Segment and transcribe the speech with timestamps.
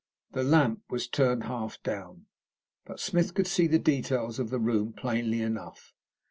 [0.31, 2.25] The lamp was turned half down,
[2.85, 5.93] but Smith could see the details of the room plainly enough.